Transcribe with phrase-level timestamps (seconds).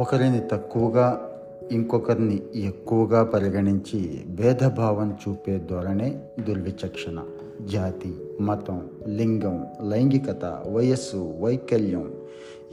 [0.00, 1.30] ఒకరిని తక్కువగా
[1.72, 7.22] ఇంకొకరిని ఎక్కువగా పరిగణించి భేదభావం చూపే ధోరణే దుర్విచక్షణ.
[7.70, 12.12] జాతి మతం లింగం లైంగికత వయస్సు వైకల్యం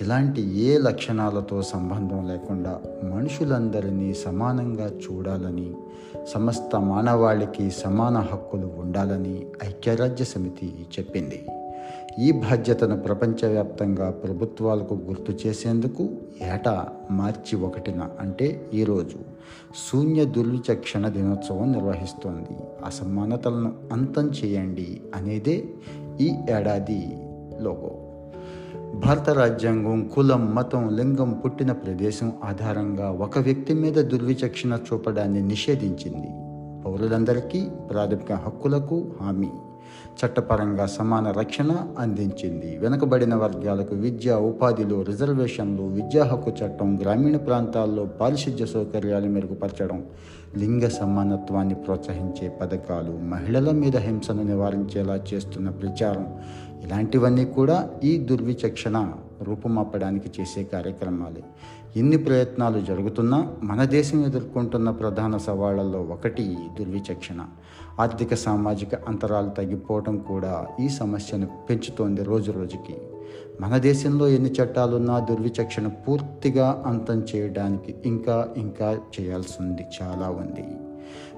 [0.02, 5.74] ఇలాంటి ఏ లక్షణాలతో సంబంధం లేకుండా మనుషులందరినీ సమానంగా చూడాలని
[6.28, 11.46] సమస్త మానవాళికి సమాన హక్కులు ఉండాలని ఐక్యరాజ్య సమితి చెప్పింది.
[12.20, 16.04] ఈ బాధ్యతను ప్రపంచవ్యాప్తంగా ప్రభుత్వాలకు గుర్తు చేసేందుకు
[16.42, 19.18] ఏటా మార్చి ఒకటిన అంటే ఈరోజు
[19.92, 22.58] శూన్య దుర్విచక్షణ దినోత్సవం నిర్వహిస్తోంది.
[22.86, 25.66] అసమానతలను అంతం చేయండి అనేదే
[26.22, 27.18] ఈ ఏడాది
[27.60, 27.92] లోగో.
[29.00, 36.28] భారత రాజ్యాంగం కులం మతం లింగం పుట్టిన ప్రదేశం ఆధారంగా ఒక వ్యక్తి మీద దుర్విచక్షణ చూపడాన్ని నిషేధించింది.
[36.86, 39.50] పౌరులందరికీ ప్రాథమిక హక్కులకు హామీ.
[40.20, 42.78] చట్టపరంగా సమాన రక్షణ అందించింది.
[42.78, 50.06] వెనుకబడిన వర్గాలకు విద్య ఉపాధిలో రిజర్వేషన్లు విద్యా హక్కు చట్టం గ్రామీణ ప్రాంతాల్లో పారిశుద్ధ్య సౌకర్యాలు మెరుగుపరచడం
[50.58, 56.28] లింగ సమానత్వాన్ని ప్రోత్సహించే పథకాలు మహిళల మీద హింసను నివారించేలా చేస్తున్న ప్రచారం.
[56.84, 61.44] ఇలాంటివన్నీ కూడా ఈ దుర్విచక్షణ రూపుమాపడానికి చేసే కార్యక్రమాలే.
[61.96, 67.46] ఇన్ని ప్రయత్నాలు జరుగుతున్నా మన దేశం ఎదుర్కొంటున్న ప్రధాన సవాళ్ళలో ఒకటి దుర్విచక్షణ.
[68.00, 73.02] ఆర్థిక సామాజిక అంతరాలు తగ్గిపోవడం కూడా ఈ సమస్యను పెంచుతోంది రోజు రోజుకి.
[73.62, 80.66] మన దేశంలో ఎన్ని చట్టాలున్నా దుర్విచక్షణ పూర్తిగా అంతం చేయడానికి ఇంకా ఇంకా చేయాల్సింది చాలా ఉంది.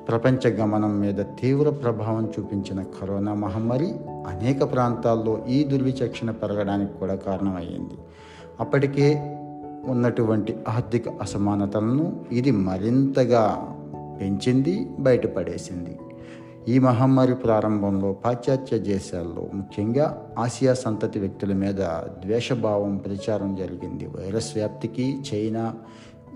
[0.08, 3.92] ప్రపంచ గమనం మీద తీవ్ర ప్రభావం చూపించిన కరోనా మహమ్మారి
[4.28, 7.94] అనేక ప్రాంతాల్లో ఈ దుర్విచక్షణ పెరగడానికి కూడా కారణమయ్యింది.
[8.60, 9.36] అప్పటికే
[9.86, 13.76] ఉన్నటువంటి ఆర్థిక అసమానతలను ఇది మరింతగా
[14.22, 15.98] పెంచింది బయటపడేసింది.
[16.68, 21.80] ఈ మహమ్మారి ప్రారంభంలో పాశ్చాత్య దేశాల్లో ముఖ్యంగా ఆసియా సంతతి వ్యక్తుల మీద
[22.26, 24.06] ద్వేషభావం ప్రచారం జరిగింది.
[24.06, 25.74] వైరస్ వ్యాప్తికి చైనా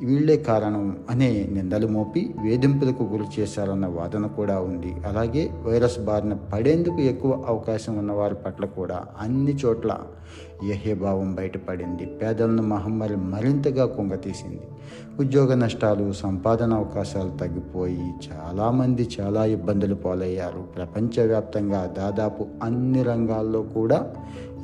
[0.04, 4.96] వీళ్ళే కారణం అనే నిందలు మోపి వేధింపులకు గురి చేశారన్న వాదన కూడా ఉంది.
[5.08, 9.98] అలాగే వైరస్ బారిన పడేందుకు ఎక్కువ అవకాశం ఉన్న వారి పట్ల కూడా అన్ని చోట్ల
[10.70, 12.06] యహ్యభావం బయటపడింది.
[12.06, 14.62] పేదలను మహమ్మారి మరింతగా కుంగతీసింది.
[15.20, 20.62] ఉద్యోగ నష్టాలు సంపాదన అవకాశాలు తగ్గిపోయి చాలామంది చాలా ఇబ్బందులు పాలయ్యారు.
[20.76, 24.14] ప్రపంచవ్యాప్తంగా దాదాపు అన్ని రంగాల్లో కూడా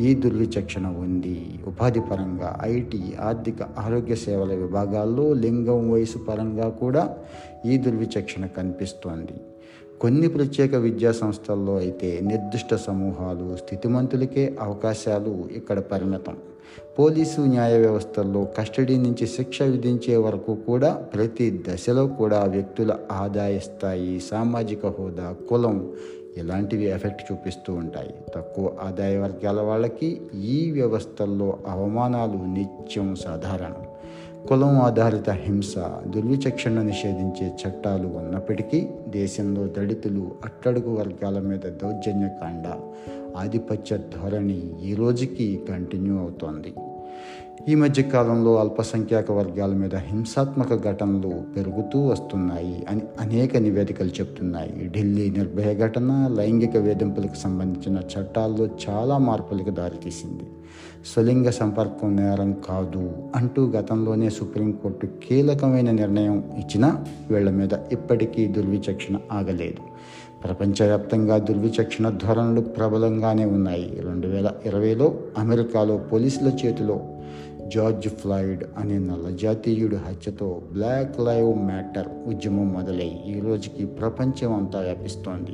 [0.01, 1.59] ఈ దుర్విచక్షణ ఉంది.
[1.67, 7.17] ఉపాధి పరంగా ఐటీ ఆర్థిక ఆరోగ్య సేవల విభాగాల్లో లింగం వయసు పరంగా కూడా
[7.65, 9.41] ఈ దుర్విచక్షణ కనిపిస్తోంది.
[10.01, 16.35] కొన్ని ప్రత్యేక విద్యా సంస్థల్లో అయితే నిర్దిష్ట సమూహాలు స్థితిమంతులకే అవకాశాలు ఇక్కడ పరిమితం.
[16.99, 24.19] పోలీసు న్యాయ వ్యవస్థల్లో కస్టడీ నుంచి శిక్ష విధించే వరకు కూడా ప్రతి దశలో కూడా వ్యక్తుల ఆదాయ స్థాయి
[24.19, 25.93] సామాజిక హోదా కులం
[26.37, 28.13] ఇలాంటివి ఎఫెక్ట్ చూపిస్తూ ఉంటాయి.
[28.35, 33.88] తక్కువ ఆదాయ వర్గాల వాళ్ళకి ఈ వ్యవస్థల్లో అవమానాలు నిత్యం సాధారణం.
[34.47, 35.73] కులం ఆధారిత హింస
[36.07, 42.67] దుర్విచక్షణ నిషేధించే చట్టాలు ఉన్నప్పటికీ దేశంలో దళితులు అట్టడుగు వర్గాల మీద దౌర్జన్యకాండ
[43.37, 46.73] ఆధిపత్య ధోరణి ఈ రోజుకి కంటిన్యూ అవుతోంది.
[47.69, 54.91] ఈ మధ్య కాలంలో అల్పసంఖ్యాక వర్గాల మీద హింసాత్మక ఘటనలు పెరుగుతూ వస్తున్నాయి అని అనేక నివేదికలు చెప్తున్నాయి.
[54.95, 60.43] ఢిల్లీ నిర్భయ ఘటన లైంగిక వేధింపులకు సంబంధించిన చట్టాల్లో చాలా మార్పులకు దారితీసింది.
[61.13, 69.83] స్వలింగ సంపర్కం నేరం కాదు అంటూ గతంలోనే సుప్రీంకోర్టు కీలకమైన నిర్ణయం ఇచ్చినా వీళ్ళ మీద ఇప్పటికీ దుర్విచక్షణ ఆగలేదు.
[70.43, 74.01] ప్రపంచవ్యాప్తంగా దుర్విచక్షణ ధోరణులు ప్రబలంగానే ఉన్నాయి.
[74.01, 76.99] రెండు వేల ఇరవైలో అమెరికాలో పోలీసుల చేతిలో
[77.67, 85.51] జార్జ్ ఫ్లాయిడ్ అనే నల్లజాతీయుడి హత్యతో బ్లాక్ లైవ్ మ్యాటర్ ఉద్యమం మొదలై ఈ రోజుకి ప్రపంచం అంతా వ్యాపిస్తోంది.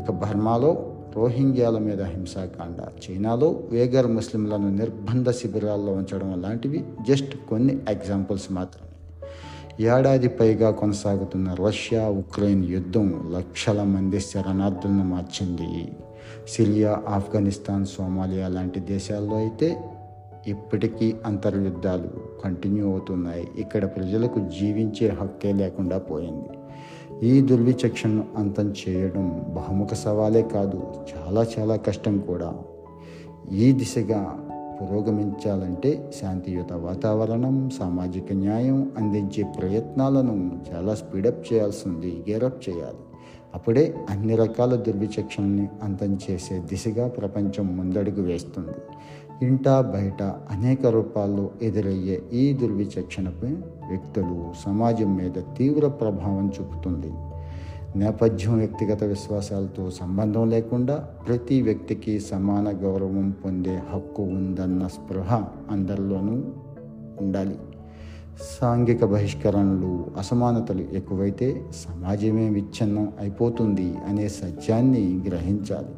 [0.00, 2.86] ఇక బర్మాలో రోహింగ్యాల మీద హింసాకాండ.
[3.04, 8.93] చైనాలో వేగర్ ముస్లింలను నిర్బంధ శిబిరాల్లో ఉంచడం లాంటివి జస్ట్ కొన్ని ఎగ్జాంపుల్స్ మాత్రం
[9.80, 15.92] ఏడాది పైగా కొనసాగుతున్న రష్యా ఉక్రెయిన్ యుద్ధం లక్షల మంది శరణార్థులను మార్చింది.
[16.48, 19.80] సిరియా ఆఫ్ఘనిస్తాన్ సోమాలియా లాంటి దేశాల్లో అయితే
[20.46, 22.08] ఇప్పటికీ అంతర్యుద్ధాలు
[22.44, 23.48] కంటిన్యూ అవుతున్నాయి.
[23.58, 26.58] ఇక్కడ ప్రజలకు జీవించే హక్కే లేకుండా పోయింది.
[27.26, 30.82] ఈ దుర్విచక్షణను అంతం చేయడం బహుముఖ సవాలే కాదు
[31.16, 32.52] చాలా చాలా కష్టం కూడా.
[33.52, 34.50] ఈ దిశగా
[34.80, 42.98] పురోగమించాలంటే శాంతియుత వాతావరణం సామాజిక న్యాయం అందించే ప్రయత్నాలను చాలా స్పీడప్ చేయాల్సింది గేరప్ చేయాలి.
[43.54, 48.78] అప్పుడే అన్ని రకాల దుర్విచక్షణని అంతం చేసే దిశగా ప్రపంచం ముందడుగు వేస్తుంది.
[49.46, 53.48] ఇంట బయట అనేక రూపాల్లో ఎదురయ్యే ఈ దుర్విచక్షణపై
[53.88, 57.12] వ్యక్తులు సమాజం మీద తీవ్ర ప్రభావం చూపుతుంది.
[57.96, 66.32] నేపథ్యం వ్యక్తిగత విశ్వాసాలతో సంబంధం లేకుండా ప్రతి వ్యక్తికి సమాన గౌరవం పొందే హక్కు ఉందన్న స్పృహ అందరిలోనూ
[67.20, 67.58] ఉండాలి.
[68.60, 75.94] సాంఘిక బహిష్కరణలు అసమానతలు ఎక్కువైతే సమాజమే విచ్ఛిన్నం అయిపోతుంది అనే సత్యాన్ని గ్రహించాలి.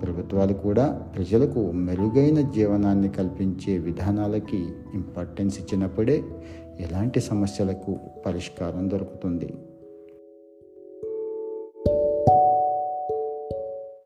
[0.00, 6.22] ప్రభుత్వాలు కూడా ప్రజలకు మెరుగైన జీవనాన్ని కల్పించే విధానాలకి ఇంపార్టెన్స్ ఇచ్చినప్పుడే
[6.80, 7.96] ఎలాంటి సమస్యలకు
[8.26, 9.54] పరిష్కారం దొరుకుతుంది?